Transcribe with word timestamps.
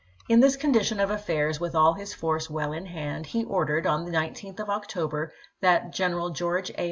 In 0.27 0.39
this 0.39 0.55
condition 0.55 0.99
of 0.99 1.11
affairs, 1.11 1.59
with 1.59 1.75
all 1.75 1.93
his 1.93 2.11
force 2.11 2.49
well 2.49 2.73
in 2.73 2.87
hand, 2.87 3.27
he 3.27 3.43
ordered, 3.43 3.85
on 3.85 4.03
the 4.03 4.11
19th 4.11 4.59
of 4.59 4.67
October, 4.67 5.31
that 5.61 5.93
General 5.93 6.31
George 6.31 6.71
A. 6.71 6.77